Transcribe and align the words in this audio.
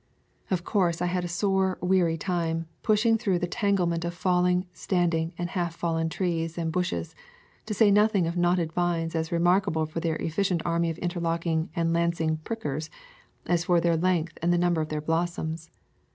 Of 0.49 0.63
course 0.63 0.99
I 0.99 1.05
had 1.05 1.23
a 1.23 1.27
sore 1.27 1.77
weary 1.79 2.17
time, 2.17 2.65
pushing 2.81 3.19
through 3.19 3.37
the 3.37 3.45
tanglement 3.45 4.03
of 4.03 4.15
falling, 4.15 4.65
standing, 4.73 5.31
and 5.37 5.51
half 5.51 5.75
fallen 5.75 6.09
trees 6.09 6.57
and 6.57 6.71
bushes, 6.71 7.13
to 7.67 7.73
say 7.75 7.91
nothing 7.91 8.25
of 8.25 8.35
knotted 8.35 8.73
vines 8.73 9.13
as 9.13 9.31
remarkable 9.31 9.85
for 9.85 9.99
their 9.99 10.15
efficient 10.15 10.63
army 10.65 10.89
of 10.89 10.97
interlocking 11.03 11.69
and 11.75 11.93
lancing 11.93 12.37
prickers 12.37 12.89
as 13.45 13.65
for 13.65 13.79
their 13.79 13.95
length 13.95 14.39
and 14.41 14.51
the 14.51 14.57
number 14.57 14.81
of 14.81 14.89
their 14.89 15.01
blossoms. 15.01 15.69